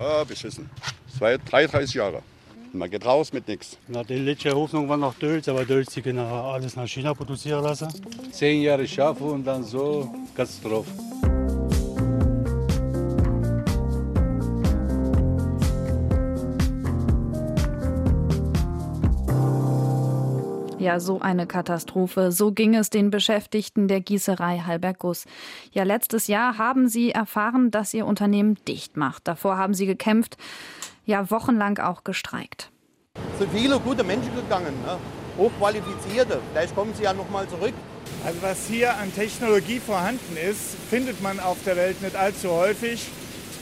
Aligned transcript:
Ah, 0.00 0.24
beschissen. 0.24 0.70
Seit 1.18 1.40
33 1.52 1.94
Jahre. 1.94 2.22
Man 2.72 2.88
geht 2.88 3.04
raus 3.04 3.34
mit 3.34 3.46
nichts. 3.46 3.76
Na, 3.86 4.02
die 4.02 4.14
letzte 4.14 4.52
Hoffnung 4.52 4.88
war 4.88 4.96
noch 4.96 5.12
Dölz, 5.14 5.46
aber 5.46 5.66
Dölz, 5.66 5.92
die 5.92 6.00
können 6.00 6.20
alles 6.20 6.74
nach 6.74 6.86
China 6.88 7.12
produzieren 7.12 7.62
lassen. 7.62 7.88
Zehn 8.32 8.62
Jahre 8.62 8.88
schaffen 8.88 9.26
und 9.28 9.44
dann 9.44 9.62
so 9.62 10.10
Katastrophe. 10.34 10.90
Ja, 20.80 20.98
so 20.98 21.20
eine 21.20 21.46
Katastrophe. 21.46 22.32
So 22.32 22.52
ging 22.52 22.74
es 22.74 22.88
den 22.88 23.10
Beschäftigten 23.10 23.86
der 23.86 24.00
Gießerei 24.00 24.62
Halbergus. 24.64 25.26
Ja, 25.72 25.82
letztes 25.82 26.26
Jahr 26.26 26.56
haben 26.56 26.88
sie 26.88 27.10
erfahren, 27.10 27.70
dass 27.70 27.92
ihr 27.92 28.06
Unternehmen 28.06 28.56
dicht 28.66 28.96
macht. 28.96 29.28
Davor 29.28 29.58
haben 29.58 29.74
sie 29.74 29.84
gekämpft, 29.84 30.38
ja, 31.04 31.30
wochenlang 31.30 31.78
auch 31.80 32.02
gestreikt. 32.02 32.70
Es 33.34 33.40
sind 33.40 33.52
viele 33.52 33.78
gute 33.78 34.02
Menschen 34.04 34.34
gegangen, 34.34 34.72
ne? 34.86 34.96
hochqualifizierte. 35.36 36.40
Vielleicht 36.50 36.74
kommen 36.74 36.94
sie 36.94 37.02
ja 37.02 37.12
noch 37.12 37.28
mal 37.28 37.46
zurück. 37.46 37.74
Also 38.24 38.40
was 38.40 38.66
hier 38.66 38.96
an 38.96 39.14
Technologie 39.14 39.80
vorhanden 39.80 40.38
ist, 40.38 40.76
findet 40.88 41.20
man 41.22 41.40
auf 41.40 41.58
der 41.66 41.76
Welt 41.76 42.00
nicht 42.00 42.16
allzu 42.16 42.52
häufig. 42.52 43.06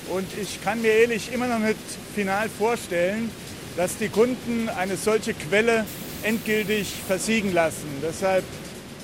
Und 0.08 0.26
ich 0.40 0.62
kann 0.62 0.80
mir 0.82 0.92
ehrlich 0.92 1.32
immer 1.32 1.48
noch 1.48 1.58
nicht 1.58 1.78
final 2.14 2.48
vorstellen, 2.48 3.28
dass 3.76 3.96
die 3.96 4.08
Kunden 4.08 4.68
eine 4.68 4.96
solche 4.96 5.34
Quelle 5.34 5.84
endgültig 6.22 6.92
versiegen 7.06 7.52
lassen. 7.52 7.88
Deshalb 8.02 8.44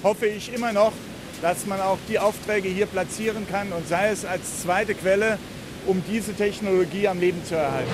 hoffe 0.02 0.26
ich 0.26 0.52
immer 0.52 0.72
noch, 0.72 0.92
dass 1.42 1.66
man 1.66 1.80
auch 1.80 1.98
die 2.08 2.18
Aufträge 2.18 2.68
hier 2.68 2.86
platzieren 2.86 3.46
kann 3.50 3.72
und 3.72 3.86
sei 3.88 4.10
es 4.10 4.24
als 4.24 4.62
zweite 4.62 4.94
Quelle, 4.94 5.38
um 5.86 6.02
diese 6.10 6.34
Technologie 6.34 7.08
am 7.08 7.20
Leben 7.20 7.44
zu 7.44 7.54
erhalten. 7.54 7.90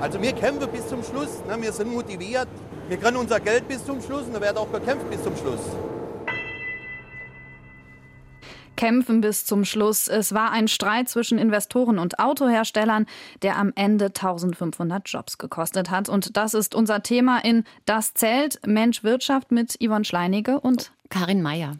Also 0.00 0.22
wir 0.22 0.32
kämpfen 0.32 0.70
bis 0.70 0.86
zum 0.86 1.02
Schluss. 1.02 1.42
Ne? 1.48 1.60
Wir 1.60 1.72
sind 1.72 1.92
motiviert. 1.92 2.48
Wir 2.88 2.96
können 2.96 3.16
unser 3.16 3.40
Geld 3.40 3.68
bis 3.68 3.84
zum 3.84 4.00
Schluss 4.00 4.22
und 4.22 4.34
da 4.34 4.40
wird 4.40 4.56
auch 4.56 4.70
gekämpft 4.72 5.10
bis 5.10 5.22
zum 5.22 5.36
Schluss. 5.36 5.60
Kämpfen 8.78 9.20
bis 9.20 9.44
zum 9.44 9.64
Schluss. 9.64 10.06
Es 10.08 10.32
war 10.32 10.52
ein 10.52 10.68
Streit 10.68 11.08
zwischen 11.08 11.36
Investoren 11.36 11.98
und 11.98 12.20
Autoherstellern, 12.20 13.06
der 13.42 13.58
am 13.58 13.72
Ende 13.74 14.06
1500 14.06 15.06
Jobs 15.06 15.36
gekostet 15.36 15.90
hat. 15.90 16.08
Und 16.08 16.36
das 16.36 16.54
ist 16.54 16.74
unser 16.76 17.02
Thema 17.02 17.44
in 17.44 17.64
Das 17.84 18.14
Zelt 18.14 18.60
Mensch 18.66 19.02
Wirtschaft 19.02 19.50
mit 19.50 19.76
Yvonne 19.82 20.04
Schleinige 20.04 20.60
und 20.60 20.92
Karin 21.10 21.42
Meyer. 21.42 21.76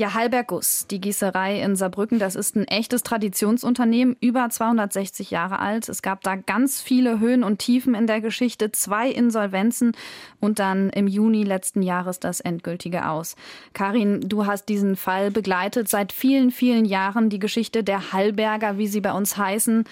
Ja, 0.00 0.14
Halberg 0.14 0.46
Guss, 0.46 0.86
die 0.86 0.98
Gießerei 0.98 1.60
in 1.60 1.76
Saarbrücken, 1.76 2.18
das 2.18 2.34
ist 2.34 2.56
ein 2.56 2.66
echtes 2.66 3.02
Traditionsunternehmen, 3.02 4.16
über 4.22 4.48
260 4.48 5.30
Jahre 5.30 5.58
alt. 5.58 5.90
Es 5.90 6.00
gab 6.00 6.22
da 6.22 6.36
ganz 6.36 6.80
viele 6.80 7.20
Höhen 7.20 7.44
und 7.44 7.58
Tiefen 7.58 7.94
in 7.94 8.06
der 8.06 8.22
Geschichte, 8.22 8.72
zwei 8.72 9.10
Insolvenzen 9.10 9.92
und 10.40 10.58
dann 10.58 10.88
im 10.88 11.06
Juni 11.06 11.42
letzten 11.42 11.82
Jahres 11.82 12.18
das 12.18 12.40
endgültige 12.40 13.10
Aus. 13.10 13.36
Karin, 13.74 14.22
du 14.26 14.46
hast 14.46 14.70
diesen 14.70 14.96
Fall 14.96 15.30
begleitet 15.30 15.90
seit 15.90 16.14
vielen, 16.14 16.50
vielen 16.50 16.86
Jahren, 16.86 17.28
die 17.28 17.38
Geschichte 17.38 17.84
der 17.84 18.14
Hallberger, 18.14 18.78
wie 18.78 18.86
sie 18.86 19.02
bei 19.02 19.12
uns 19.12 19.36
heißen 19.36 19.84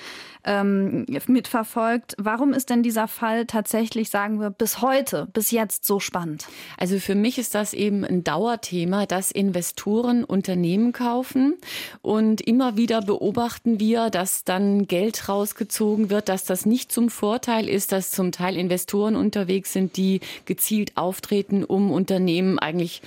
ähm, 0.44 1.06
mitverfolgt. 1.26 2.14
Warum 2.18 2.52
ist 2.52 2.70
denn 2.70 2.82
dieser 2.82 3.08
Fall 3.08 3.46
tatsächlich, 3.46 4.10
sagen 4.10 4.40
wir, 4.40 4.50
bis 4.50 4.80
heute, 4.80 5.28
bis 5.32 5.50
jetzt 5.50 5.84
so 5.84 6.00
spannend? 6.00 6.46
Also 6.76 6.98
für 6.98 7.14
mich 7.14 7.38
ist 7.38 7.54
das 7.54 7.74
eben 7.74 8.04
ein 8.04 8.24
Dauerthema, 8.24 9.06
dass 9.06 9.30
Investoren 9.30 10.24
Unternehmen 10.24 10.92
kaufen 10.92 11.54
und 12.02 12.40
immer 12.40 12.76
wieder 12.76 13.02
beobachten 13.02 13.80
wir, 13.80 14.10
dass 14.10 14.44
dann 14.44 14.86
Geld 14.86 15.28
rausgezogen 15.28 16.10
wird, 16.10 16.28
dass 16.28 16.44
das 16.44 16.66
nicht 16.66 16.92
zum 16.92 17.10
Vorteil 17.10 17.68
ist, 17.68 17.92
dass 17.92 18.10
zum 18.10 18.32
Teil 18.32 18.56
Investoren 18.56 19.16
unterwegs 19.16 19.72
sind, 19.72 19.96
die 19.96 20.20
gezielt 20.44 20.96
auftreten, 20.96 21.64
um 21.64 21.90
Unternehmen 21.90 22.58
eigentlich 22.58 23.02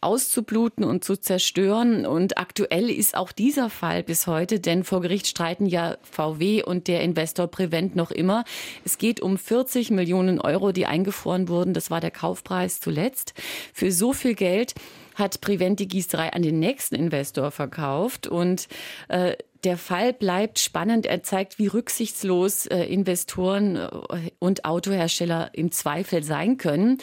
auszubluten 0.00 0.84
und 0.84 1.04
zu 1.04 1.16
zerstören. 1.16 2.06
Und 2.06 2.38
aktuell 2.38 2.90
ist 2.90 3.16
auch 3.16 3.32
dieser 3.32 3.70
Fall 3.70 4.02
bis 4.02 4.26
heute, 4.26 4.60
denn 4.60 4.84
vor 4.84 5.00
Gericht 5.00 5.26
streiten 5.26 5.66
ja 5.66 5.96
VW 6.02 6.62
und 6.62 6.88
der 6.88 7.02
Investor 7.02 7.46
Prevent 7.48 7.96
noch 7.96 8.10
immer. 8.10 8.44
Es 8.84 8.98
geht 8.98 9.20
um 9.20 9.38
40 9.38 9.90
Millionen 9.90 10.40
Euro, 10.40 10.72
die 10.72 10.86
eingefroren 10.86 11.48
wurden. 11.48 11.74
Das 11.74 11.90
war 11.90 12.00
der 12.00 12.10
Kaufpreis 12.10 12.80
zuletzt. 12.80 13.34
Für 13.72 13.90
so 13.90 14.12
viel 14.12 14.34
Geld 14.34 14.74
hat 15.14 15.40
Prevent 15.40 15.80
die 15.80 15.88
Gießerei 15.88 16.32
an 16.32 16.42
den 16.42 16.58
nächsten 16.58 16.94
Investor 16.94 17.50
verkauft 17.50 18.26
und 18.26 18.68
äh, 19.08 19.34
der 19.66 19.78
Fall 19.78 20.12
bleibt 20.12 20.60
spannend. 20.60 21.06
Er 21.06 21.24
zeigt, 21.24 21.58
wie 21.58 21.66
rücksichtslos 21.66 22.66
äh, 22.66 22.84
Investoren 22.84 23.74
äh, 23.74 23.88
und 24.38 24.64
Autohersteller 24.64 25.50
im 25.54 25.72
Zweifel 25.72 26.22
sein 26.22 26.56
können, 26.56 26.98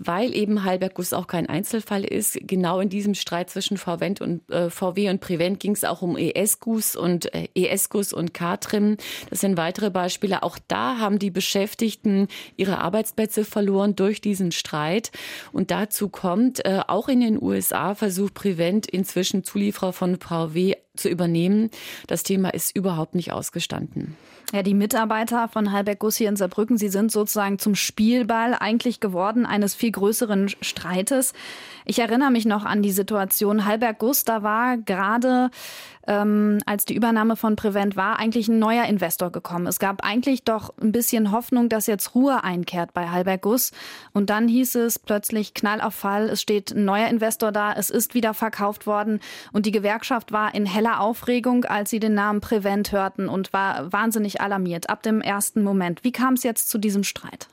weil 0.00 0.34
eben 0.34 0.64
Halberg-Guss 0.64 1.12
auch 1.12 1.28
kein 1.28 1.48
Einzelfall 1.48 2.02
ist. 2.02 2.36
Genau 2.42 2.80
in 2.80 2.88
diesem 2.88 3.14
Streit 3.14 3.50
zwischen 3.50 3.76
VW 3.76 4.14
und, 4.18 4.50
äh, 4.50 4.68
VW 4.68 5.10
und 5.10 5.20
Prevent 5.20 5.60
ging 5.60 5.70
es 5.70 5.84
auch 5.84 6.02
um 6.02 6.16
ES-Guss 6.16 6.96
und 6.96 7.32
äh, 7.32 7.46
ES-Guss 7.54 8.12
und 8.12 8.34
K-Trim. 8.34 8.96
Das 9.30 9.38
sind 9.38 9.56
weitere 9.56 9.90
Beispiele. 9.90 10.42
Auch 10.42 10.58
da 10.66 10.98
haben 10.98 11.20
die 11.20 11.30
Beschäftigten 11.30 12.26
ihre 12.56 12.78
Arbeitsplätze 12.78 13.44
verloren 13.44 13.94
durch 13.94 14.20
diesen 14.20 14.50
Streit. 14.50 15.12
Und 15.52 15.70
dazu 15.70 16.08
kommt, 16.08 16.64
äh, 16.64 16.80
auch 16.88 17.06
in 17.06 17.20
den 17.20 17.40
USA 17.40 17.94
versucht 17.94 18.34
Prevent 18.34 18.88
inzwischen 18.88 19.44
Zulieferer 19.44 19.92
von 19.92 20.18
VW 20.18 20.74
zu 20.98 21.08
übernehmen. 21.08 21.70
Das 22.06 22.22
Thema 22.22 22.50
ist 22.50 22.74
überhaupt 22.76 23.14
nicht 23.14 23.32
ausgestanden. 23.32 24.16
Ja, 24.52 24.62
die 24.62 24.72
Mitarbeiter 24.72 25.46
von 25.48 25.72
Halberg 25.72 25.98
Guss 25.98 26.16
hier 26.16 26.30
in 26.30 26.36
Saarbrücken, 26.36 26.78
sie 26.78 26.88
sind 26.88 27.12
sozusagen 27.12 27.58
zum 27.58 27.74
Spielball 27.74 28.54
eigentlich 28.54 28.98
geworden 28.98 29.44
eines 29.44 29.74
viel 29.74 29.92
größeren 29.92 30.48
Streites. 30.62 31.34
Ich 31.84 31.98
erinnere 31.98 32.30
mich 32.30 32.46
noch 32.46 32.64
an 32.64 32.80
die 32.80 32.90
Situation. 32.90 33.66
Halberg 33.66 33.98
Guss, 33.98 34.24
da 34.24 34.42
war 34.42 34.78
gerade 34.78 35.50
ähm, 36.08 36.58
als 36.64 36.86
die 36.86 36.94
Übernahme 36.94 37.36
von 37.36 37.54
Prevent 37.54 37.94
war, 37.94 38.18
eigentlich 38.18 38.48
ein 38.48 38.58
neuer 38.58 38.84
Investor 38.84 39.30
gekommen. 39.30 39.66
Es 39.66 39.78
gab 39.78 40.02
eigentlich 40.02 40.42
doch 40.42 40.72
ein 40.80 40.90
bisschen 40.90 41.30
Hoffnung, 41.32 41.68
dass 41.68 41.86
jetzt 41.86 42.14
Ruhe 42.14 42.42
einkehrt 42.42 42.94
bei 42.94 43.10
Halberg 43.10 43.42
Guss. 43.42 43.72
Und 44.14 44.30
dann 44.30 44.48
hieß 44.48 44.74
es 44.76 44.98
plötzlich 44.98 45.52
Knall 45.52 45.82
auf 45.82 45.94
Fall. 45.94 46.30
Es 46.30 46.40
steht 46.40 46.70
ein 46.70 46.86
neuer 46.86 47.08
Investor 47.08 47.52
da. 47.52 47.74
Es 47.74 47.90
ist 47.90 48.14
wieder 48.14 48.32
verkauft 48.32 48.86
worden. 48.86 49.20
Und 49.52 49.66
die 49.66 49.70
Gewerkschaft 49.70 50.32
war 50.32 50.54
in 50.54 50.64
heller 50.64 51.00
Aufregung, 51.00 51.66
als 51.66 51.90
sie 51.90 52.00
den 52.00 52.14
Namen 52.14 52.40
Prevent 52.40 52.90
hörten 52.90 53.28
und 53.28 53.52
war 53.52 53.92
wahnsinnig 53.92 54.37
alarmiert 54.40 54.88
ab 54.88 55.02
dem 55.02 55.20
ersten 55.20 55.62
Moment. 55.62 56.04
Wie 56.04 56.12
kam 56.12 56.34
es 56.34 56.42
jetzt 56.42 56.68
zu 56.68 56.78
diesem 56.78 57.04
Streit? 57.04 57.48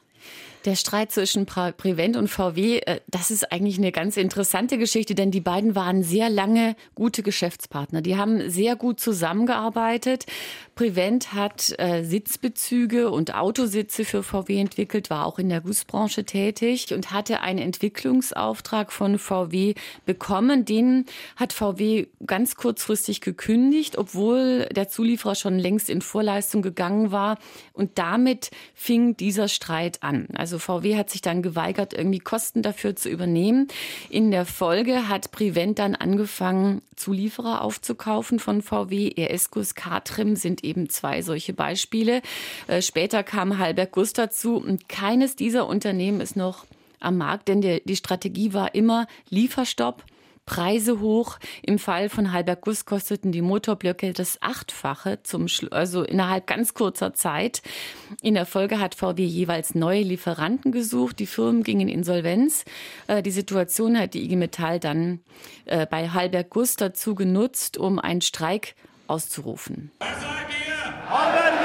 Der 0.66 0.76
Streit 0.76 1.12
zwischen 1.12 1.46
Prevent 1.46 2.18
und 2.18 2.28
VW, 2.28 2.80
äh, 2.80 3.00
das 3.08 3.30
ist 3.30 3.52
eigentlich 3.52 3.78
eine 3.78 3.92
ganz 3.92 4.18
interessante 4.18 4.80
Geschichte, 4.80 5.14
denn 5.14 5.30
die 5.30 5.40
beiden 5.40 5.76
waren 5.76 6.02
sehr 6.02 6.28
lange 6.32 6.76
gute 6.96 7.22
Geschäftspartner. 7.22 8.02
Die 8.02 8.18
haben 8.18 8.50
sehr 8.50 8.76
gut 8.76 9.00
zusammengearbeitet. 9.00 10.26
Prevent 10.74 11.34
hat 11.34 11.74
äh, 11.78 12.04
Sitzbezüge 12.04 13.12
und 13.12 13.36
Autositze 13.36 14.06
für 14.06 14.24
VW 14.24 14.60
entwickelt, 14.60 15.10
war 15.12 15.28
auch 15.28 15.38
in 15.38 15.50
der 15.50 15.62
Gussbranche 15.62 16.26
tätig 16.26 16.94
und 16.94 17.12
hatte 17.12 17.42
einen 17.42 17.60
Entwicklungsauftrag 17.60 18.92
von 18.92 19.20
VW 19.20 19.76
bekommen. 20.06 20.66
Den 20.66 21.06
hat 21.36 21.54
VW 21.54 22.08
ganz 22.26 22.56
kurzfristig 22.56 23.22
gekündigt, 23.22 23.98
obwohl 23.98 24.68
der 24.76 24.90
Zulieferer 24.90 25.36
schon 25.36 25.60
längst 25.60 25.90
in 25.90 26.02
Vorleistung 26.02 26.62
gegangen 26.62 27.12
war. 27.12 27.38
Und 27.72 28.00
damit 28.00 28.50
fing 28.74 29.16
dieser 29.16 29.48
Streit 29.48 30.04
an. 30.04 30.28
Also 30.34 30.55
VW 30.60 30.98
hat 30.98 31.10
sich 31.10 31.22
dann 31.22 31.42
geweigert, 31.42 31.94
irgendwie 31.94 32.20
Kosten 32.20 32.62
dafür 32.62 32.96
zu 32.96 33.10
übernehmen. 33.10 33.68
In 34.10 34.32
der 34.32 34.46
Folge 34.46 35.08
hat 35.08 35.32
Prevent 35.32 35.80
dann 35.80 35.96
angefangen, 35.96 36.82
Zulieferer 36.96 37.62
aufzukaufen 37.62 38.40
von 38.40 38.62
VW. 38.62 39.12
ES-Guss, 39.16 39.76
K-Trim 39.76 40.36
sind 40.36 40.64
eben 40.64 40.90
zwei 40.90 41.22
solche 41.22 41.54
Beispiele. 41.54 42.22
Äh, 42.68 42.82
später 42.82 43.24
kam 43.24 43.58
Halberg 43.58 43.92
Guss 43.92 44.14
dazu 44.14 44.58
und 44.58 44.90
keines 44.90 45.36
dieser 45.36 45.68
Unternehmen 45.68 46.22
ist 46.22 46.36
noch 46.36 46.66
am 47.00 47.18
Markt, 47.18 47.48
denn 47.48 47.62
die 47.62 47.96
Strategie 47.96 48.54
war 48.54 48.74
immer 48.74 49.08
Lieferstopp. 49.30 50.04
Preise 50.46 51.00
hoch. 51.00 51.38
Im 51.64 51.80
Fall 51.80 52.10
von 52.10 52.32
Halberg 52.32 52.62
Guss 52.62 52.86
kosteten 52.86 53.32
die 53.32 53.42
Motorblöcke 53.42 54.14
das 54.14 54.42
Achtfache, 54.42 55.20
zum 55.24 55.48
also 55.72 56.04
innerhalb 56.04 56.48
ganz 56.48 56.74
kurzer 56.74 57.14
Zeit. 57.14 57.62
In 58.22 58.36
der 58.36 58.46
Folge 58.46 58.80
hat 58.80 58.96
VW 58.96 59.24
jeweils 59.24 59.76
neue 59.76 60.02
Lieferanten 60.02 60.72
gesucht. 60.72 61.20
Die 61.20 61.28
Firmen 61.28 61.64
gingen 61.64 61.88
in 61.88 62.00
Insolvenz. 62.00 62.66
Äh, 63.08 63.24
die 63.24 63.32
Situation 63.32 63.98
hat 63.98 64.14
die 64.14 64.24
IG 64.24 64.36
Metall 64.36 64.80
dann 64.80 65.20
äh, 65.66 65.86
bei 65.86 66.10
Halberg 66.10 66.50
Guss 66.50 66.76
dazu 66.76 67.16
genutzt, 67.16 67.78
um 67.78 68.00
einen 68.00 68.22
Streik 68.22 68.76
auszurufen. 69.08 69.92
Was 70.00 70.22
sagt 70.22 70.52
ihr? 70.52 71.12
Arbeiter! 71.12 71.65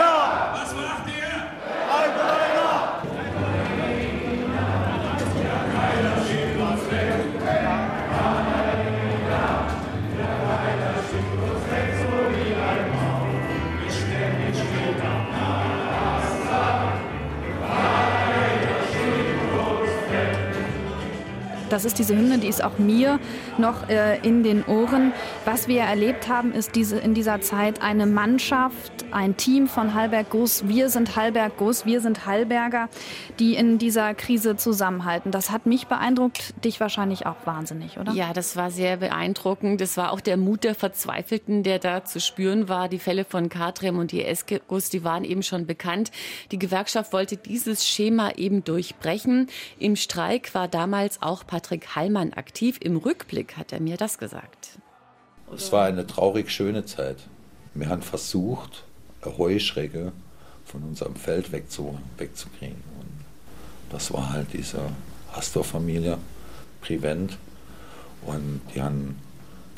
Das 21.71 21.85
ist 21.85 22.01
diese 22.01 22.17
Hymne, 22.17 22.39
die 22.39 22.49
ist 22.49 22.65
auch 22.65 22.79
mir 22.79 23.21
noch 23.57 23.89
äh, 23.89 24.19
in 24.27 24.43
den 24.43 24.65
Ohren. 24.65 25.13
Was 25.45 25.69
wir 25.69 25.83
erlebt 25.83 26.29
haben, 26.29 26.53
ist 26.53 26.75
diese, 26.75 26.99
in 26.99 27.15
dieser 27.15 27.41
Zeit 27.41 27.81
eine 27.81 28.07
Mannschaft, 28.07 28.93
ein 29.13 29.37
Team 29.37 29.69
von 29.69 29.95
Hallberg 29.95 30.31
Guss. 30.31 30.67
Wir 30.67 30.91
sind 30.91 31.15
Hallberg 31.15 31.57
Guss, 31.59 31.87
wir 31.87 32.01
sind 32.01 32.27
Hallberger, 32.27 32.89
die 33.39 33.55
in 33.55 33.79
dieser 33.79 34.15
Krise 34.15 34.57
zusammenhalten. 34.57 35.31
Das 35.31 35.51
hat 35.51 35.67
mich 35.67 35.87
beeindruckt, 35.87 36.55
dich 36.65 36.81
wahrscheinlich 36.81 37.27
auch 37.27 37.37
wahnsinnig, 37.45 37.99
oder? 37.99 38.13
Ja, 38.13 38.33
das 38.33 38.57
war 38.57 38.73
sehr 38.73 38.97
beeindruckend. 38.97 39.81
Das 39.81 39.97
war 39.97 40.13
auch 40.13 40.21
der 40.21 40.37
Mut 40.37 40.65
der 40.65 40.75
Verzweifelten, 40.75 41.63
der 41.63 41.79
da 41.79 42.05
zu 42.05 42.19
spüren 42.21 42.69
war. 42.69 42.89
Die 42.89 42.99
Fälle 42.99 43.25
von 43.25 43.49
Katrem 43.49 43.99
und 43.99 44.11
die 44.11 44.27
Guss, 44.67 44.91
die 44.91 45.05
waren 45.05 45.23
eben 45.23 45.45
schon 45.45 45.67
bekannt. 45.67 46.11
Die 46.51 46.59
Gewerkschaft 46.59 47.13
wollte 47.13 47.37
dieses 47.37 47.87
Schema 47.87 48.33
eben 48.37 48.65
durchbrechen. 48.65 49.49
Im 49.79 49.95
Streik 49.95 50.53
war 50.55 50.67
damals 50.67 51.23
auch 51.23 51.47
Patrick 51.61 51.95
Hallmann 51.95 52.33
aktiv. 52.33 52.79
Im 52.81 52.97
Rückblick 52.97 53.59
hat 53.59 53.71
er 53.71 53.81
mir 53.81 53.99
das 53.99 54.17
gesagt. 54.17 54.79
Es 55.55 55.71
war 55.73 55.85
eine 55.85 56.07
traurig 56.07 56.51
schöne 56.51 56.87
Zeit. 56.87 57.19
Wir 57.75 57.91
haben 57.91 58.01
versucht, 58.01 58.85
eine 59.21 59.37
Heuschrecke 59.37 60.13
von 60.65 60.83
unserem 60.83 61.17
Feld 61.17 61.53
wegzu, 61.53 61.99
wegzukriegen. 62.17 62.83
Und 62.99 63.93
das 63.93 64.11
war 64.11 64.33
halt 64.33 64.55
diese 64.55 64.79
Astor-Familie, 65.35 66.17
Prevent. 66.81 67.37
Und 68.25 68.63
die 68.75 68.81
haben 68.81 69.19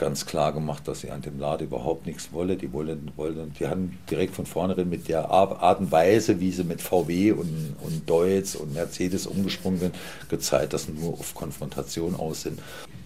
ganz 0.02 0.26
klar 0.26 0.52
gemacht, 0.52 0.88
dass 0.88 1.02
sie 1.02 1.12
an 1.12 1.22
dem 1.22 1.38
Laden 1.38 1.68
überhaupt 1.68 2.06
nichts 2.06 2.32
wollen. 2.32 2.58
Die 2.58 2.72
wollen, 2.72 3.12
wollen, 3.14 3.52
die 3.60 3.68
haben 3.68 3.96
direkt 4.10 4.34
von 4.34 4.46
vornherein 4.46 4.88
mit 4.88 5.06
der 5.06 5.30
Art 5.30 5.78
und 5.78 5.92
Weise, 5.92 6.40
wie 6.40 6.50
sie 6.50 6.64
mit 6.64 6.82
VW 6.82 7.30
und, 7.30 7.76
und 7.80 8.10
Deutz 8.10 8.56
und 8.56 8.74
Mercedes 8.74 9.28
umgesprungen 9.28 9.78
sind, 9.78 9.94
gezeigt, 10.28 10.72
dass 10.72 10.86
sie 10.86 10.92
nur 10.92 11.12
auf 11.12 11.34
Konfrontation 11.34 12.16
aus 12.16 12.42
sind. 12.42 12.58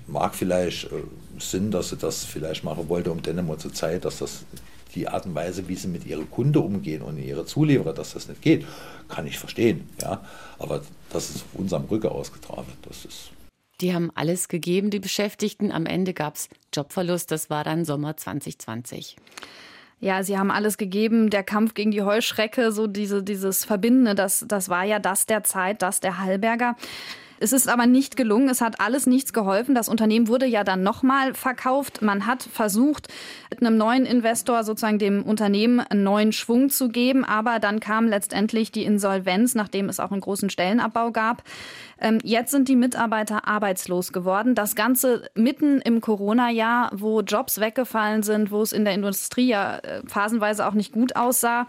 Mag 0.07 0.35
vielleicht 0.35 0.85
äh, 0.85 1.03
Sinn, 1.39 1.71
dass 1.71 1.91
sie 1.91 1.99
das 1.99 2.25
vielleicht 2.25 2.65
machen 2.65 2.89
wollte, 2.89 3.13
um 3.13 3.21
dann 3.21 3.47
mal 3.47 3.59
zu 3.59 3.69
zeigen, 3.69 4.01
dass 4.01 4.21
das 4.21 4.47
die 4.95 5.07
Art 5.07 5.27
und 5.27 5.35
Weise, 5.35 5.69
wie 5.69 5.75
sie 5.75 5.89
mit 5.89 6.07
ihren 6.07 6.31
Kunden 6.31 6.57
umgehen 6.57 7.03
und 7.03 7.19
ihre 7.19 7.45
Zulieferer, 7.45 7.93
dass 7.93 8.15
das 8.15 8.27
nicht 8.27 8.41
geht, 8.41 8.65
kann 9.09 9.27
ich 9.27 9.39
verstehen. 9.39 9.87
Ja? 10.01 10.25
Aber 10.59 10.81
das 11.11 11.29
ist 11.29 11.45
auf 11.45 11.61
unserem 11.61 11.85
Rücken 11.85 12.09
ausgetragen. 12.09 12.73
Das 12.89 13.05
ist 13.05 13.33
die 13.81 13.95
haben 13.95 14.11
alles 14.15 14.49
gegeben, 14.49 14.91
die 14.91 15.01
Beschäftigten. 15.01 15.73
Am 15.73 15.87
Ende 15.87 16.15
gab 16.15 16.37
es 16.37 16.49
Jobverlust. 16.75 17.31
Das 17.31 17.51
war 17.51 17.65
dann 17.65 17.85
Sommer 17.85 18.17
2020. 18.17 19.17
Ja, 20.01 20.23
sie 20.23 20.39
haben 20.39 20.51
alles 20.51 20.77
gegeben. 20.77 21.31
Der 21.31 21.43
Kampf 21.43 21.75
gegen 21.75 21.91
die 21.91 22.03
Heuschrecke, 22.03 22.71
so 22.73 22.87
diese, 22.87 23.23
dieses 23.23 23.65
Verbindende, 23.65 24.15
das, 24.15 24.45
das 24.47 24.69
war 24.69 24.85
ja 24.85 24.99
das 24.99 25.27
der 25.27 25.43
Zeit, 25.43 25.83
das 25.83 26.01
der 26.01 26.19
Hallberger. 26.19 26.77
Es 27.39 27.53
ist 27.53 27.69
aber 27.69 27.87
nicht 27.87 28.17
gelungen. 28.17 28.49
Es 28.49 28.61
hat 28.61 28.81
alles 28.81 29.07
nichts 29.07 29.33
geholfen. 29.33 29.75
Das 29.75 29.89
Unternehmen 29.89 30.29
wurde 30.29 30.47
ja 30.47 30.65
dann 30.65 30.83
nochmal 30.83 31.35
verkauft. 31.35 32.03
Man 32.03 32.27
hat 32.27 32.43
versucht, 32.43 33.09
mit 33.51 33.61
einem 33.61 33.77
neuen 33.77 34.07
Investor 34.07 34.65
sozusagen 34.65 34.99
dem 34.99 35.23
Unternehmen 35.23 35.81
einen 35.81 36.03
neuen 36.03 36.33
Schwung 36.33 36.71
zu 36.71 36.89
geben. 36.89 37.25
Aber 37.25 37.59
dann 37.59 37.81
kam 37.81 38.09
letztendlich 38.09 38.73
die 38.73 38.85
Insolvenz, 38.85 39.55
nachdem 39.55 39.89
es 39.89 40.01
auch 40.01 40.13
einen 40.13 40.21
großen 40.21 40.51
Stellenabbau 40.51 41.11
gab. 41.13 41.43
Ähm, 42.01 42.19
jetzt 42.23 42.51
sind 42.51 42.69
die 42.69 42.77
Mitarbeiter 42.77 43.47
arbeitslos 43.47 44.13
geworden. 44.13 44.55
Das 44.55 44.75
Ganze 44.75 45.29
mitten 45.35 45.81
im 45.81 46.01
Corona-Jahr, 46.01 46.91
wo 46.95 47.21
Jobs 47.21 47.61
weggefallen 47.61 48.23
sind, 48.23 48.51
wo 48.51 48.63
es 48.63 48.73
in 48.73 48.85
der 48.85 48.95
Industrie 48.95 49.49
ja 49.49 49.79
äh, 49.79 50.03
phasenweise 50.07 50.67
auch 50.67 50.75
nicht 50.75 50.93
gut 50.93 51.17
aussah. 51.17 51.67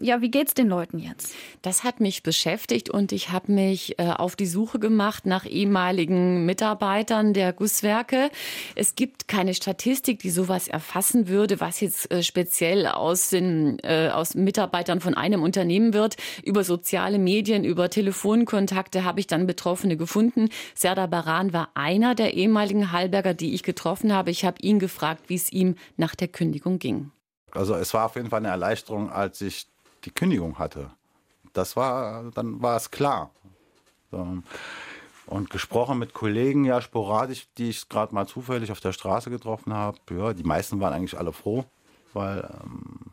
Ja, 0.00 0.20
wie 0.20 0.30
geht's 0.30 0.54
den 0.54 0.68
Leuten 0.68 0.98
jetzt? 0.98 1.34
Das 1.62 1.84
hat 1.84 2.00
mich 2.00 2.24
beschäftigt 2.24 2.90
und 2.90 3.12
ich 3.12 3.30
habe 3.30 3.52
mich 3.52 3.96
äh, 4.00 4.08
auf 4.08 4.34
die 4.34 4.46
Suche 4.46 4.80
gemacht 4.80 5.24
nach 5.24 5.46
ehemaligen 5.46 6.44
Mitarbeitern 6.46 7.32
der 7.32 7.52
Gusswerke. 7.52 8.30
Es 8.74 8.96
gibt 8.96 9.28
keine 9.28 9.54
Statistik, 9.54 10.18
die 10.18 10.30
sowas 10.30 10.66
erfassen 10.66 11.28
würde, 11.28 11.60
was 11.60 11.80
jetzt 11.80 12.10
äh, 12.10 12.24
speziell 12.24 12.88
aus 12.88 13.30
den 13.30 13.78
äh, 13.84 14.10
aus 14.12 14.34
Mitarbeitern 14.34 15.00
von 15.00 15.14
einem 15.14 15.42
Unternehmen 15.42 15.94
wird. 15.94 16.16
Über 16.42 16.64
soziale 16.64 17.20
Medien, 17.20 17.62
über 17.62 17.88
Telefonkontakte 17.88 19.04
habe 19.04 19.20
ich 19.20 19.28
dann 19.28 19.46
Betroffene 19.46 19.96
gefunden. 19.96 20.48
Serdar 20.74 21.06
Baran 21.06 21.52
war 21.52 21.68
einer 21.74 22.16
der 22.16 22.34
ehemaligen 22.34 22.90
Hallberger, 22.90 23.32
die 23.34 23.54
ich 23.54 23.62
getroffen 23.62 24.12
habe. 24.12 24.32
Ich 24.32 24.44
habe 24.44 24.56
ihn 24.60 24.80
gefragt, 24.80 25.24
wie 25.28 25.36
es 25.36 25.52
ihm 25.52 25.76
nach 25.96 26.16
der 26.16 26.28
Kündigung 26.28 26.80
ging. 26.80 27.12
Also 27.52 27.74
es 27.74 27.94
war 27.94 28.06
auf 28.06 28.16
jeden 28.16 28.30
Fall 28.30 28.40
eine 28.40 28.48
Erleichterung, 28.48 29.10
als 29.10 29.40
ich 29.40 29.68
die 30.04 30.10
Kündigung 30.10 30.58
hatte. 30.58 30.90
Das 31.52 31.76
war, 31.76 32.30
dann 32.32 32.60
war 32.62 32.76
es 32.76 32.90
klar. 32.90 33.30
Und 34.10 35.50
gesprochen 35.50 35.98
mit 35.98 36.14
Kollegen, 36.14 36.64
ja, 36.64 36.80
sporadisch, 36.80 37.46
die 37.56 37.70
ich 37.70 37.88
gerade 37.88 38.14
mal 38.14 38.26
zufällig 38.26 38.70
auf 38.70 38.80
der 38.80 38.92
Straße 38.92 39.30
getroffen 39.30 39.72
habe. 39.72 39.98
Ja, 40.10 40.32
die 40.32 40.44
meisten 40.44 40.80
waren 40.80 40.92
eigentlich 40.92 41.18
alle 41.18 41.32
froh, 41.32 41.64
weil 42.12 42.48
ähm, 42.62 43.12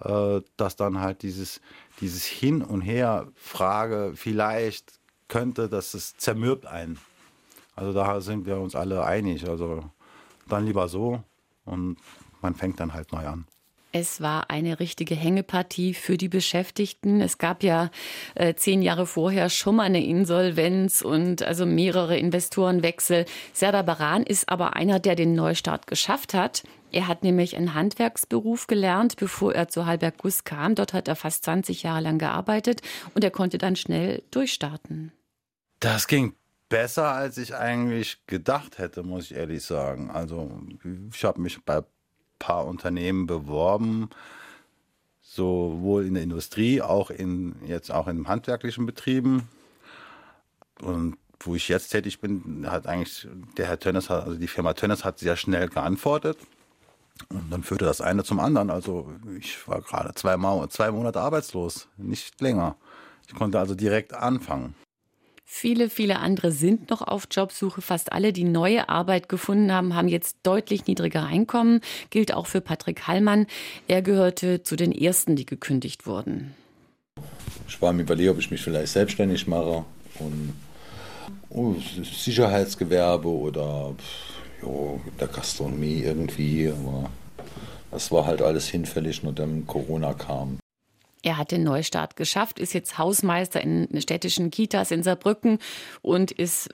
äh, 0.00 0.42
dass 0.56 0.76
dann 0.76 1.00
halt 1.00 1.22
dieses, 1.22 1.60
dieses 2.00 2.24
Hin 2.24 2.62
und 2.62 2.80
Her 2.80 3.26
Frage 3.34 4.12
vielleicht 4.14 5.00
könnte, 5.28 5.68
dass 5.68 5.94
es 5.94 6.16
zermürbt 6.16 6.66
einen. 6.66 6.98
Also 7.76 7.92
da 7.92 8.20
sind 8.20 8.46
wir 8.46 8.58
uns 8.58 8.74
alle 8.74 9.04
einig. 9.04 9.48
Also 9.48 9.84
dann 10.48 10.66
lieber 10.66 10.88
so 10.88 11.22
und 11.64 11.96
man 12.40 12.54
fängt 12.54 12.80
dann 12.80 12.94
halt 12.94 13.12
neu 13.12 13.26
an. 13.26 13.46
Es 13.92 14.20
war 14.20 14.50
eine 14.50 14.78
richtige 14.78 15.16
Hängepartie 15.16 15.94
für 15.94 16.16
die 16.16 16.28
Beschäftigten. 16.28 17.20
Es 17.20 17.38
gab 17.38 17.64
ja 17.64 17.90
äh, 18.36 18.54
zehn 18.54 18.82
Jahre 18.82 19.04
vorher 19.04 19.50
schon 19.50 19.76
mal 19.76 19.84
eine 19.84 20.04
Insolvenz 20.04 21.02
und 21.02 21.42
also 21.42 21.66
mehrere 21.66 22.16
Investorenwechsel. 22.16 23.24
Serdar 23.52 23.82
Baran 23.82 24.22
ist 24.22 24.48
aber 24.48 24.76
einer, 24.76 25.00
der 25.00 25.16
den 25.16 25.34
Neustart 25.34 25.88
geschafft 25.88 26.34
hat. 26.34 26.62
Er 26.92 27.08
hat 27.08 27.24
nämlich 27.24 27.56
einen 27.56 27.74
Handwerksberuf 27.74 28.68
gelernt, 28.68 29.16
bevor 29.16 29.54
er 29.54 29.68
zu 29.68 29.86
Halberg 29.86 30.18
Guss 30.18 30.44
kam. 30.44 30.76
Dort 30.76 30.92
hat 30.92 31.08
er 31.08 31.16
fast 31.16 31.44
20 31.44 31.82
Jahre 31.82 32.02
lang 32.02 32.18
gearbeitet 32.18 32.82
und 33.14 33.24
er 33.24 33.30
konnte 33.32 33.58
dann 33.58 33.74
schnell 33.74 34.22
durchstarten. 34.30 35.12
Das 35.80 36.06
ging 36.06 36.34
besser, 36.68 37.12
als 37.12 37.38
ich 37.38 37.56
eigentlich 37.56 38.24
gedacht 38.26 38.78
hätte, 38.78 39.02
muss 39.02 39.24
ich 39.24 39.36
ehrlich 39.36 39.64
sagen. 39.64 40.10
Also 40.10 40.60
ich 41.12 41.24
habe 41.24 41.40
mich 41.40 41.64
bei 41.64 41.82
paar 42.40 42.66
Unternehmen 42.66 43.26
beworben, 43.26 44.10
sowohl 45.22 46.06
in 46.06 46.14
der 46.14 46.24
Industrie, 46.24 46.82
auch 46.82 47.10
in 47.10 47.54
jetzt 47.64 47.92
auch 47.92 48.08
in 48.08 48.26
handwerklichen 48.26 48.86
Betrieben. 48.86 49.48
Und 50.82 51.16
wo 51.38 51.54
ich 51.54 51.68
jetzt 51.68 51.90
tätig 51.90 52.20
bin, 52.20 52.66
hat 52.68 52.88
eigentlich 52.88 53.28
der 53.56 53.66
Herr 53.66 53.78
Tönnes, 53.78 54.10
also 54.10 54.36
die 54.36 54.48
Firma 54.48 54.74
Tönnes 54.74 55.04
hat 55.04 55.20
sehr 55.20 55.36
schnell 55.36 55.68
geantwortet. 55.68 56.38
Und 57.28 57.50
dann 57.50 57.62
führte 57.62 57.84
das 57.84 58.00
eine 58.00 58.24
zum 58.24 58.40
anderen. 58.40 58.70
Also 58.70 59.12
ich 59.38 59.68
war 59.68 59.80
gerade 59.82 60.14
zwei, 60.14 60.36
zwei 60.68 60.90
Monate 60.90 61.20
arbeitslos, 61.20 61.88
nicht 61.96 62.40
länger. 62.40 62.76
Ich 63.28 63.34
konnte 63.34 63.58
also 63.58 63.74
direkt 63.74 64.14
anfangen. 64.14 64.74
Viele, 65.52 65.90
viele 65.90 66.20
andere 66.20 66.52
sind 66.52 66.90
noch 66.90 67.02
auf 67.02 67.26
Jobsuche. 67.28 67.82
Fast 67.82 68.12
alle, 68.12 68.32
die 68.32 68.44
neue 68.44 68.88
Arbeit 68.88 69.28
gefunden 69.28 69.72
haben, 69.72 69.94
haben 69.96 70.06
jetzt 70.06 70.36
deutlich 70.44 70.86
niedriger 70.86 71.26
Einkommen. 71.26 71.80
Gilt 72.08 72.32
auch 72.32 72.46
für 72.46 72.60
Patrick 72.60 73.08
Hallmann. 73.08 73.46
Er 73.88 74.00
gehörte 74.00 74.62
zu 74.62 74.76
den 74.76 74.92
ersten, 74.92 75.34
die 75.34 75.44
gekündigt 75.44 76.06
wurden. 76.06 76.54
Ich 77.68 77.82
war 77.82 77.92
mir 77.92 78.02
überlegt, 78.02 78.30
ob 78.30 78.38
ich 78.38 78.50
mich 78.50 78.62
vielleicht 78.62 78.92
selbstständig 78.92 79.48
mache 79.48 79.84
und 80.20 80.54
oh, 81.50 81.74
Sicherheitsgewerbe 82.00 83.28
oder 83.28 83.94
jo, 84.62 85.00
der 85.18 85.28
Gastronomie 85.28 86.04
irgendwie. 86.04 86.68
Aber 86.68 87.10
das 87.90 88.10
war 88.12 88.24
halt 88.24 88.40
alles 88.40 88.68
hinfällig, 88.68 89.24
nur 89.24 89.32
dann 89.32 89.66
Corona 89.66 90.14
kam. 90.14 90.59
Er 91.22 91.36
hat 91.36 91.50
den 91.50 91.64
Neustart 91.64 92.16
geschafft, 92.16 92.58
ist 92.58 92.72
jetzt 92.72 92.96
Hausmeister 92.96 93.60
in 93.60 93.88
städtischen 94.00 94.50
Kitas 94.50 94.90
in 94.90 95.02
Saarbrücken 95.02 95.58
und 96.02 96.30
ist 96.30 96.70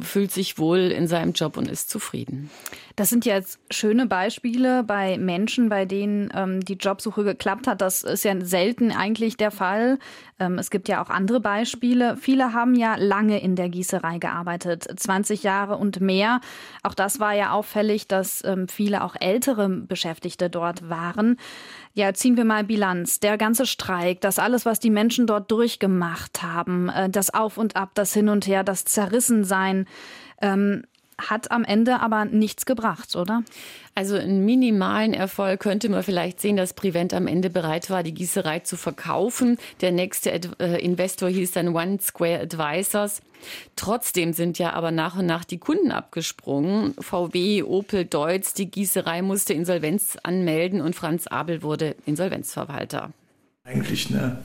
fühlt 0.00 0.30
sich 0.30 0.58
wohl 0.58 0.78
in 0.78 1.06
seinem 1.06 1.32
Job 1.32 1.56
und 1.56 1.68
ist 1.68 1.90
zufrieden. 1.90 2.50
Das 2.96 3.10
sind 3.10 3.26
jetzt 3.26 3.58
schöne 3.70 4.06
Beispiele 4.06 4.82
bei 4.82 5.18
Menschen, 5.18 5.68
bei 5.68 5.84
denen 5.84 6.30
ähm, 6.34 6.64
die 6.64 6.74
Jobsuche 6.74 7.24
geklappt 7.24 7.66
hat. 7.66 7.80
Das 7.80 8.02
ist 8.02 8.24
ja 8.24 8.40
selten 8.40 8.92
eigentlich 8.92 9.36
der 9.36 9.50
Fall. 9.50 9.98
Ähm, 10.38 10.58
es 10.58 10.70
gibt 10.70 10.88
ja 10.88 11.02
auch 11.02 11.10
andere 11.10 11.40
Beispiele. 11.40 12.16
Viele 12.16 12.52
haben 12.52 12.74
ja 12.74 12.94
lange 12.96 13.40
in 13.40 13.56
der 13.56 13.68
Gießerei 13.68 14.18
gearbeitet, 14.18 14.86
20 14.96 15.42
Jahre 15.42 15.76
und 15.76 16.00
mehr. 16.00 16.40
Auch 16.82 16.94
das 16.94 17.20
war 17.20 17.34
ja 17.34 17.50
auffällig, 17.52 18.08
dass 18.08 18.42
ähm, 18.44 18.68
viele 18.68 19.04
auch 19.04 19.16
ältere 19.20 19.68
Beschäftigte 19.68 20.48
dort 20.48 20.88
waren. 20.88 21.36
Ja, 21.96 22.12
ziehen 22.12 22.36
wir 22.36 22.44
mal 22.44 22.64
Bilanz. 22.64 23.20
Der 23.20 23.38
ganze 23.38 23.66
Streik, 23.66 24.20
das 24.20 24.40
alles, 24.40 24.66
was 24.66 24.80
die 24.80 24.90
Menschen 24.90 25.28
dort 25.28 25.50
durchgemacht 25.50 26.42
haben, 26.42 26.88
äh, 26.88 27.10
das 27.10 27.32
Auf 27.32 27.56
und 27.56 27.76
Ab, 27.76 27.90
das 27.94 28.12
Hin 28.12 28.28
und 28.28 28.46
Her, 28.46 28.64
das 28.64 28.84
Zerrissensein. 28.84 29.73
Ähm, 30.40 30.84
hat 31.18 31.50
am 31.50 31.64
Ende 31.64 32.00
aber 32.00 32.24
nichts 32.24 32.66
gebracht, 32.66 33.14
oder? 33.16 33.42
Also 33.94 34.16
einen 34.16 34.44
minimalen 34.44 35.14
Erfolg 35.14 35.60
könnte 35.60 35.88
man 35.88 36.02
vielleicht 36.02 36.40
sehen, 36.40 36.56
dass 36.56 36.74
Prevent 36.74 37.14
am 37.14 37.26
Ende 37.26 37.50
bereit 37.50 37.90
war, 37.90 38.02
die 38.02 38.14
Gießerei 38.14 38.60
zu 38.60 38.76
verkaufen. 38.76 39.58
Der 39.80 39.92
nächste 39.92 40.32
äh, 40.32 40.84
Investor 40.84 41.28
hieß 41.28 41.52
dann 41.52 41.68
One 41.68 41.98
Square 42.00 42.40
Advisors. 42.40 43.22
Trotzdem 43.76 44.32
sind 44.32 44.58
ja 44.58 44.72
aber 44.72 44.90
nach 44.90 45.16
und 45.16 45.26
nach 45.26 45.44
die 45.44 45.58
Kunden 45.58 45.92
abgesprungen. 45.92 46.94
VW, 46.98 47.62
Opel, 47.62 48.04
Deutz, 48.04 48.54
die 48.54 48.70
Gießerei 48.70 49.22
musste 49.22 49.54
Insolvenz 49.54 50.16
anmelden 50.22 50.80
und 50.80 50.96
Franz 50.96 51.26
Abel 51.26 51.62
wurde 51.62 51.94
Insolvenzverwalter. 52.06 53.12
Eigentlich 53.64 54.10
eine, 54.10 54.38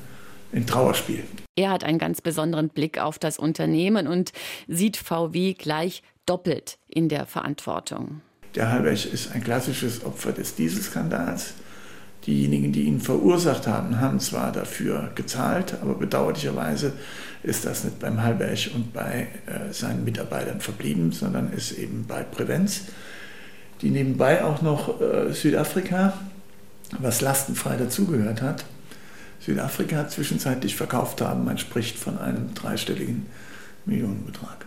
ein 0.53 0.65
Trauerspiel. 0.65 1.23
Er 1.55 1.71
hat 1.71 1.83
einen 1.83 1.99
ganz 1.99 2.21
besonderen 2.21 2.69
Blick 2.69 2.99
auf 2.99 3.19
das 3.19 3.37
Unternehmen 3.37 4.07
und 4.07 4.31
sieht 4.67 4.97
VW 4.97 5.53
gleich 5.53 6.03
doppelt 6.25 6.77
in 6.87 7.09
der 7.09 7.25
Verantwortung. 7.25 8.21
Der 8.55 8.71
Halberg 8.71 9.05
ist 9.05 9.31
ein 9.33 9.43
klassisches 9.43 10.03
Opfer 10.05 10.31
des 10.31 10.55
Dieselskandals. 10.55 11.53
Diejenigen, 12.25 12.71
die 12.71 12.83
ihn 12.83 12.99
verursacht 12.99 13.67
haben, 13.67 13.99
haben 14.01 14.19
zwar 14.19 14.51
dafür 14.51 15.11
gezahlt, 15.15 15.75
aber 15.81 15.95
bedauerlicherweise 15.95 16.93
ist 17.43 17.65
das 17.65 17.85
nicht 17.85 17.99
beim 17.99 18.21
Halberg 18.21 18.71
und 18.75 18.91
bei 18.91 19.27
äh, 19.45 19.71
seinen 19.71 20.03
Mitarbeitern 20.03 20.59
verblieben, 20.59 21.11
sondern 21.11 21.53
ist 21.53 21.71
eben 21.71 22.05
bei 22.07 22.23
Prävenz, 22.23 22.83
die 23.81 23.89
nebenbei 23.89 24.43
auch 24.43 24.61
noch 24.61 24.99
äh, 24.99 25.31
Südafrika, 25.31 26.13
was 26.97 27.21
lastenfrei 27.21 27.77
dazugehört 27.77 28.41
hat, 28.41 28.65
Südafrika 29.39 30.07
zwischenzeitlich 30.07 30.75
verkauft 30.75 31.21
haben. 31.21 31.45
Man 31.45 31.57
spricht 31.57 31.97
von 31.97 32.17
einem 32.17 32.53
dreistelligen 32.53 33.25
Millionenbetrag. 33.85 34.65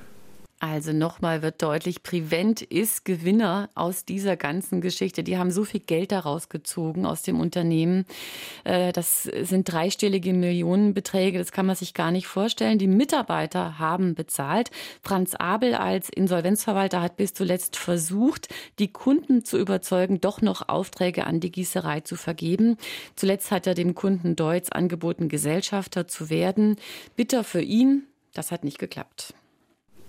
Also 0.63 0.93
nochmal 0.93 1.43
wird 1.43 1.61
deutlich, 1.61 2.05
Prevent 2.05 2.63
ist 2.63 3.05
Gewinner 3.05 3.69
aus 3.75 4.05
dieser 4.05 4.37
ganzen 4.37 4.81
Geschichte. 4.81 5.25
Die 5.25 5.37
haben 5.37 5.51
so 5.51 5.65
viel 5.65 5.81
Geld 5.81 6.13
daraus 6.13 6.49
gezogen 6.49 7.05
aus 7.05 7.23
dem 7.23 7.41
Unternehmen. 7.41 8.07
Äh, 8.63 8.93
das 8.93 9.25
sind 9.25 9.65
dreistellige 9.65 10.33
Millionenbeträge, 10.33 11.37
das 11.39 11.51
kann 11.51 11.67
man 11.67 11.75
sich 11.75 11.95
gar 11.95 12.13
nicht 12.13 12.29
vorstellen. 12.29 12.79
Die 12.79 12.87
Mitarbeiter 12.87 13.81
haben 13.81 14.15
bezahlt. 14.15 14.71
Franz 15.03 15.35
Abel 15.35 15.75
als 15.75 16.09
Insolvenzverwalter 16.09 17.03
hat 17.03 17.17
bis 17.17 17.35
zuletzt 17.35 17.75
versucht, 17.75 18.47
die 18.79 18.93
Kunden 18.93 19.45
zu 19.45 19.59
überzeugen, 19.59 20.21
doch 20.21 20.43
noch 20.43 20.69
Aufträge 20.69 21.27
an 21.27 21.41
die 21.41 21.51
Gießerei 21.51 22.03
zu 22.03 22.15
vergeben. 22.15 22.77
Zuletzt 23.17 23.51
hat 23.51 23.67
er 23.67 23.75
dem 23.75 23.97
Kunden 23.97 24.37
Deutz 24.37 24.69
angeboten, 24.69 25.29
Gesellschafter 25.29 26.07
zu 26.07 26.31
werden. 26.31 26.77
Bitter 27.17 27.43
für 27.43 27.63
ihn, 27.63 28.05
das 28.33 28.53
hat 28.53 28.63
nicht 28.63 28.79
geklappt. 28.79 29.35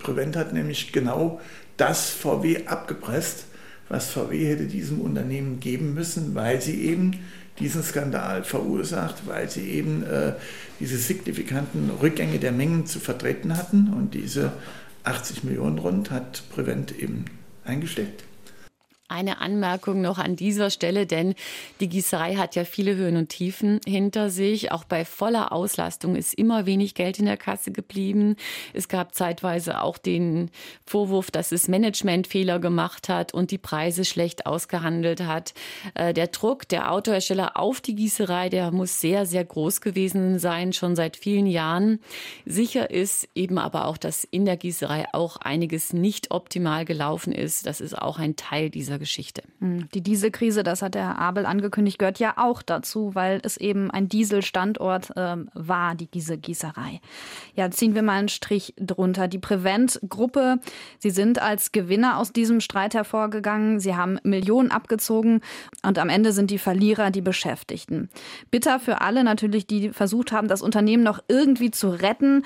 Prevent 0.04 0.36
hat 0.36 0.54
nämlich 0.54 0.92
genau 0.92 1.42
das 1.78 2.10
VW 2.10 2.68
abgepresst, 2.68 3.46
was 3.90 4.10
VW 4.10 4.48
hätte 4.48 4.66
diesem 4.66 5.02
Unternehmen 5.02 5.60
geben 5.60 5.94
müssen, 5.94 6.36
weil 6.36 6.62
sie 6.62 6.84
eben 6.84 7.20
diesen 7.60 7.84
Skandal 7.84 8.44
verursacht, 8.44 9.28
weil 9.28 9.50
sie 9.50 9.70
eben 9.70 10.04
äh, 10.04 10.34
diese 10.80 10.98
signifikanten 10.98 11.90
Rückgänge 11.90 12.40
der 12.40 12.52
Mengen 12.52 12.86
zu 12.86 13.00
vertreten 13.00 13.56
hatten. 13.58 13.94
Und 13.94 14.14
diese 14.14 14.54
80 15.04 15.44
Millionen 15.44 15.78
rund 15.78 16.12
hat 16.12 16.44
Prevent 16.50 16.98
eben 16.98 17.26
eingesteckt. 17.64 18.24
Eine 19.14 19.42
Anmerkung 19.42 20.02
noch 20.02 20.18
an 20.18 20.36
dieser 20.36 20.72
Stelle, 20.72 21.06
denn 21.06 21.36
die 21.80 21.88
Gießerei 21.88 22.34
hat 22.34 22.56
ja 22.56 22.66
viele 22.66 22.96
Höhen 22.96 23.16
und 23.16 23.30
Tiefen 23.30 23.80
hinter 23.86 24.32
sich. 24.32 24.72
Auch 24.72 24.86
bei 24.86 25.06
voller 25.06 25.52
Auslastung 25.52 26.16
ist 26.16 26.34
immer 26.34 26.66
wenig 26.66 26.96
Geld 26.96 27.20
in 27.20 27.26
der 27.26 27.38
Kasse 27.38 27.72
geblieben. 27.72 28.38
Es 28.74 28.88
gab 28.88 29.14
zeitweise 29.14 29.82
auch 29.82 30.00
den 30.00 30.50
Vorwurf, 30.88 31.30
dass 31.30 31.52
es 31.52 31.68
Managementfehler 31.68 32.58
gemacht 32.58 33.08
hat 33.08 33.36
und 33.36 33.52
die 33.52 33.60
Preise 33.60 34.04
schlecht 34.04 34.48
ausgehandelt 34.48 35.22
hat. 35.22 35.54
Äh, 35.94 36.16
der 36.16 36.26
Druck 36.30 36.68
der 36.68 36.92
Autohersteller 36.92 37.56
auf 37.56 37.82
die 37.82 37.94
Gießerei, 37.94 38.50
der 38.50 38.72
muss 38.72 39.00
sehr, 39.00 39.28
sehr 39.28 39.46
groß 39.46 39.82
gewesen 39.82 40.40
sein, 40.40 40.74
schon 40.74 40.96
seit 40.96 41.18
vielen 41.18 41.46
Jahren. 41.46 42.00
Sicher 42.48 42.90
ist 42.90 43.30
eben 43.36 43.60
aber 43.60 43.86
auch, 43.86 43.98
dass 43.98 44.24
in 44.24 44.46
der 44.46 44.58
Gießerei 44.58 45.06
auch 45.14 45.38
einiges 45.38 45.94
nicht 45.94 46.32
optimal 46.32 46.84
gelaufen 46.84 47.32
ist. 47.32 47.68
Das 47.68 47.80
ist 47.80 47.96
auch 47.96 48.18
ein 48.18 48.36
Teil 48.36 48.72
dieser 48.72 49.03
Geschichte. 49.04 49.44
Hm, 49.60 49.90
die 49.94 50.00
Dieselkrise, 50.00 50.64
das 50.64 50.82
hat 50.82 50.96
der 50.96 51.20
Abel 51.20 51.46
angekündigt, 51.46 52.00
gehört 52.00 52.20
ja 52.20 52.36
auch 52.38 52.62
dazu, 52.62 53.14
weil 53.16 53.42
es 53.44 53.58
eben 53.58 53.92
ein 53.92 54.08
Dieselstandort 54.08 55.12
ähm, 55.18 55.50
war, 55.54 55.94
die 55.96 56.08
diese 56.08 56.38
Gießerei. 56.38 57.02
Ja, 57.54 57.70
ziehen 57.70 57.96
wir 57.96 58.02
mal 58.02 58.20
einen 58.20 58.30
Strich 58.30 58.74
drunter. 58.78 59.28
Die 59.28 59.40
Prevent-Gruppe, 59.40 60.60
sie 61.00 61.10
sind 61.10 61.42
als 61.42 61.74
Gewinner 61.74 62.18
aus 62.18 62.32
diesem 62.32 62.62
Streit 62.62 62.94
hervorgegangen. 62.94 63.82
Sie 63.82 63.94
haben 63.94 64.20
Millionen 64.24 64.72
abgezogen 64.72 65.42
und 65.86 66.00
am 66.00 66.08
Ende 66.08 66.32
sind 66.32 66.50
die 66.50 66.58
Verlierer 66.58 67.12
die 67.12 67.20
Beschäftigten. 67.22 68.10
Bitter 68.52 68.80
für 68.80 69.02
alle 69.02 69.26
natürlich, 69.26 69.68
die 69.68 69.90
versucht 69.90 70.32
haben, 70.32 70.48
das 70.48 70.62
Unternehmen 70.62 71.04
noch 71.04 71.20
irgendwie 71.28 71.72
zu 71.72 71.90
retten. 71.90 72.44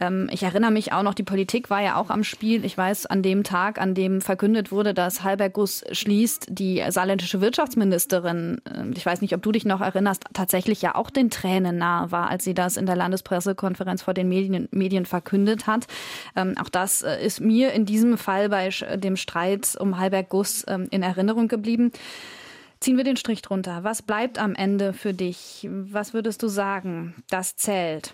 Ähm, 0.00 0.28
ich 0.30 0.42
erinnere 0.42 0.70
mich 0.70 0.92
auch 0.92 1.02
noch, 1.02 1.14
die 1.14 1.22
Politik 1.22 1.70
war 1.70 1.82
ja 1.82 1.96
auch 1.96 2.10
am 2.10 2.24
Spiel. 2.24 2.64
Ich 2.64 2.76
weiß, 2.76 3.06
an 3.06 3.22
dem 3.22 3.44
Tag, 3.44 3.80
an 3.80 3.94
dem 3.94 4.20
verkündet 4.20 4.70
wurde, 4.70 4.94
dass 4.94 5.22
Halbergus 5.22 5.84
schließt, 5.90 6.46
die 6.50 6.82
saarländische 6.88 7.40
Wirtschaftsministerin, 7.40 8.60
äh, 8.64 8.90
ich 8.94 9.06
weiß 9.06 9.20
nicht, 9.20 9.34
ob 9.34 9.42
du 9.42 9.52
dich 9.52 9.64
noch 9.64 9.80
erinnerst, 9.80 10.24
tatsächlich 10.34 10.82
ja 10.82 10.94
auch 10.94 11.10
den 11.10 11.30
Tränen 11.30 11.78
nahe 11.78 12.10
war, 12.12 12.28
als 12.28 12.44
sie 12.44 12.54
das 12.54 12.76
in 12.76 12.86
der 12.86 12.96
Landespressekonferenz 12.96 14.02
vor 14.02 14.14
den 14.14 14.28
Medien, 14.28 14.68
Medien 14.70 15.06
verkündet 15.06 15.66
hat. 15.66 15.86
Ähm, 16.34 16.54
auch 16.60 16.68
das 16.68 17.02
äh, 17.02 17.24
ist 17.24 17.40
mir 17.40 17.72
in 17.72 17.86
diesem 17.86 18.18
Fall 18.18 18.48
bei 18.48 18.68
dem 18.96 19.16
Streit 19.16 19.76
um 19.78 19.98
Halbergus 19.98 20.64
ähm, 20.68 20.88
in 20.90 21.02
Erinnerung 21.02 21.48
geblieben. 21.48 21.92
Ziehen 22.80 22.98
wir 22.98 23.04
den 23.04 23.16
Strich 23.16 23.40
drunter. 23.40 23.84
Was 23.84 24.02
bleibt 24.02 24.38
am 24.38 24.54
Ende 24.54 24.92
für 24.92 25.14
dich? 25.14 25.66
Was 25.70 26.12
würdest 26.12 26.42
du 26.42 26.48
sagen? 26.48 27.14
Das 27.30 27.56
zählt. 27.56 28.12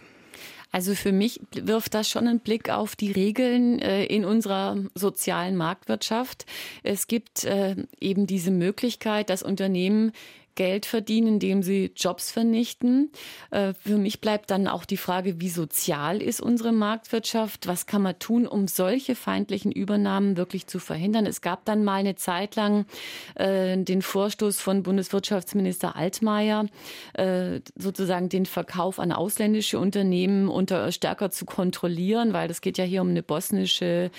Also 0.73 0.95
für 0.95 1.12
mich 1.12 1.41
wirft 1.52 1.93
das 1.93 2.09
schon 2.09 2.26
einen 2.26 2.41
Blick 2.41 2.71
auf 2.71 2.97
die 2.97 3.12
Regeln 3.12 3.79
äh, 3.79 4.05
in 4.07 4.25
unserer 4.25 4.79
sozialen 4.95 5.57
Marktwirtschaft. 5.57 6.47
Es 6.83 7.07
gibt 7.07 7.45
äh, 7.45 7.76
eben 8.00 8.26
diese 8.26 8.50
Möglichkeit, 8.50 9.29
dass 9.29 9.43
Unternehmen 9.43 10.12
Geld 10.54 10.87
verdienen, 10.87 11.28
indem 11.28 11.62
sie 11.62 11.92
Jobs 11.97 12.30
vernichten. 12.30 13.11
Äh, 13.50 13.75
für 13.75 13.97
mich 13.97 14.21
bleibt 14.21 14.50
dann 14.50 14.68
auch 14.68 14.85
die 14.85 14.97
Frage, 14.97 15.40
wie 15.40 15.49
sozial 15.49 16.21
ist 16.21 16.40
unsere 16.40 16.73
Marktwirtschaft? 16.73 17.66
Was 17.66 17.87
kann 17.87 18.02
man 18.02 18.18
tun, 18.18 18.47
um 18.47 18.68
solche 18.68 19.14
feindlichen 19.14 19.73
Übernahmen 19.73 20.37
wirklich 20.37 20.66
zu 20.66 20.78
verhindern? 20.78 21.26
Es 21.26 21.40
gab 21.40 21.64
dann 21.64 21.85
mal 21.85 21.94
eine 21.94 22.16
Zeit 22.16 22.56
lang 22.56 22.87
äh, 23.35 23.76
den 23.78 24.02
Vorstoß 24.02 24.61
von 24.61 24.82
Bundeswirtschaftsminister 24.82 25.97
Altmaier, 25.97 26.66
äh, 27.14 27.61
sozusagen 27.76 28.28
den 28.28 28.47
Verkauf 28.47 28.99
an 28.99 29.12
ausländische 29.12 29.78
Unternehmen 29.78 30.49
unter 30.49 30.92
stärker 30.92 31.30
zu 31.30 31.44
kontrollieren, 31.44 32.32
weil 32.32 32.49
das 32.49 32.61
geht 32.61 32.78
ja 32.78 32.85
hier 32.85 33.02
um 33.02 33.09
eine 33.09 33.23
bosnische 33.23 34.11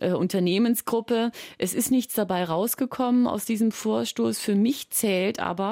Unternehmensgruppe. 0.00 1.30
Es 1.58 1.74
ist 1.74 1.90
nichts 1.90 2.14
dabei 2.14 2.44
rausgekommen 2.44 3.26
aus 3.26 3.44
diesem 3.44 3.72
Vorstoß. 3.72 4.38
Für 4.38 4.54
mich 4.54 4.90
zählt 4.90 5.38
aber, 5.40 5.71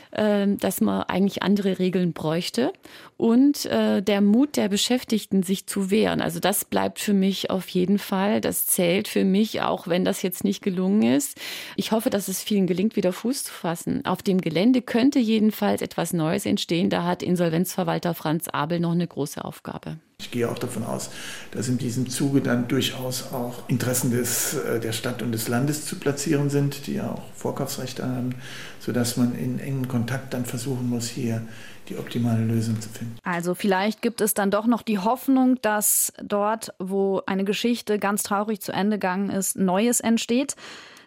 dass 0.11 0.81
man 0.81 1.03
eigentlich 1.03 1.41
andere 1.43 1.79
Regeln 1.79 2.13
bräuchte 2.13 2.73
und 3.21 3.67
äh, 3.67 4.01
der 4.01 4.19
Mut 4.19 4.57
der 4.57 4.67
Beschäftigten, 4.67 5.43
sich 5.43 5.67
zu 5.67 5.91
wehren. 5.91 6.21
Also 6.21 6.39
das 6.39 6.65
bleibt 6.65 6.99
für 6.99 7.13
mich 7.13 7.51
auf 7.51 7.69
jeden 7.69 7.99
Fall. 7.99 8.41
Das 8.41 8.65
zählt 8.65 9.07
für 9.07 9.23
mich, 9.23 9.61
auch 9.61 9.87
wenn 9.87 10.03
das 10.03 10.23
jetzt 10.23 10.43
nicht 10.43 10.63
gelungen 10.63 11.03
ist. 11.03 11.37
Ich 11.75 11.91
hoffe, 11.91 12.09
dass 12.09 12.27
es 12.27 12.41
vielen 12.41 12.65
gelingt, 12.65 12.95
wieder 12.95 13.13
Fuß 13.13 13.43
zu 13.43 13.53
fassen. 13.53 14.03
Auf 14.05 14.23
dem 14.23 14.41
Gelände 14.41 14.81
könnte 14.81 15.19
jedenfalls 15.19 15.83
etwas 15.83 16.13
Neues 16.13 16.47
entstehen. 16.47 16.89
Da 16.89 17.03
hat 17.03 17.21
Insolvenzverwalter 17.21 18.15
Franz 18.15 18.47
Abel 18.47 18.79
noch 18.79 18.93
eine 18.93 19.05
große 19.05 19.45
Aufgabe. 19.45 19.97
Ich 20.19 20.29
gehe 20.29 20.49
auch 20.49 20.59
davon 20.59 20.83
aus, 20.83 21.09
dass 21.51 21.67
in 21.67 21.79
diesem 21.79 22.07
Zuge 22.07 22.41
dann 22.41 22.67
durchaus 22.67 23.33
auch 23.33 23.67
Interessen 23.69 24.11
des, 24.11 24.53
äh, 24.53 24.79
der 24.79 24.93
Stadt 24.93 25.23
und 25.23 25.31
des 25.31 25.47
Landes 25.47 25.85
zu 25.85 25.95
platzieren 25.95 26.51
sind, 26.51 26.85
die 26.85 26.93
ja 26.93 27.11
auch 27.11 27.23
Vorkaufsrechte 27.33 28.05
haben, 28.05 28.35
sodass 28.79 29.17
man 29.17 29.33
in 29.35 29.59
engen 29.59 29.87
Kontakt 29.87 30.00
dann 30.05 30.45
versuchen 30.45 30.89
muss, 30.89 31.09
hier 31.09 31.41
die 31.89 31.97
optimale 31.97 32.43
Lösung 32.43 32.79
zu 32.79 32.89
finden. 32.89 33.17
Also 33.23 33.55
vielleicht 33.55 34.01
gibt 34.01 34.21
es 34.21 34.33
dann 34.33 34.51
doch 34.51 34.65
noch 34.65 34.81
die 34.81 34.99
Hoffnung, 34.99 35.59
dass 35.61 36.13
dort, 36.23 36.73
wo 36.79 37.21
eine 37.25 37.43
Geschichte 37.43 37.99
ganz 37.99 38.23
traurig 38.23 38.61
zu 38.61 38.71
Ende 38.71 38.97
gegangen 38.97 39.29
ist, 39.29 39.57
Neues 39.57 39.99
entsteht. 39.99 40.55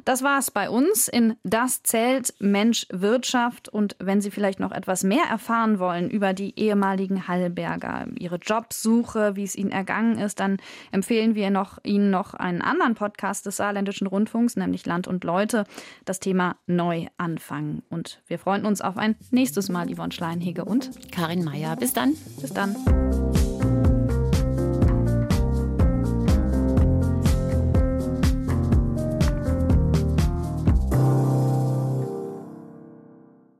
Das 0.05 0.23
war's 0.23 0.51
bei 0.51 0.69
uns 0.69 1.09
in 1.09 1.37
Das 1.45 1.83
zählt 1.83 2.35
Mensch 2.39 2.87
Wirtschaft. 2.91 3.69
Und 3.69 3.97
wenn 3.99 4.21
Sie 4.21 4.31
vielleicht 4.31 4.61
noch 4.61 4.73
etwas 4.73 5.03
mehr 5.03 5.25
erfahren 5.31 5.79
wollen 5.79 6.11
über 6.11 6.33
die 6.33 6.59
ehemaligen 6.59 7.27
Hallberger, 7.27 8.07
ihre 8.19 8.37
Jobsuche, 8.37 9.37
wie 9.37 9.45
es 9.45 9.57
ihnen 9.57 9.71
ergangen 9.71 10.19
ist, 10.19 10.41
dann 10.41 10.59
empfehlen 10.93 11.35
wir 11.35 11.51
noch, 11.51 11.79
Ihnen 11.85 12.11
noch 12.11 12.35
einen 12.35 12.63
anderen 12.63 12.95
Podcast 12.95 13.47
des 13.47 13.57
Saarländischen 13.57 14.07
Rundfunks, 14.07 14.57
nämlich 14.57 14.87
Land 14.87 15.07
und 15.09 15.25
Leute, 15.25 15.65
das 16.05 16.21
Thema 16.21 16.57
Neuanfang. 16.67 17.83
Und 17.89 18.23
wir 18.27 18.39
freuen 18.39 18.67
uns 18.67 18.81
auf 18.81 18.97
ein 18.97 19.17
nächstes 19.31 19.69
Mal, 19.69 19.93
Yvonne 19.93 20.13
Schleinhege 20.13 20.65
und 20.65 20.91
Karin 21.13 21.45
Meyer. 21.45 21.77
Bis 21.77 21.93
dann. 21.93 22.15
Bis 22.41 22.53
dann. 22.53 22.77